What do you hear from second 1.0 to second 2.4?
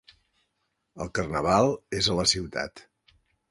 El carnaval és a la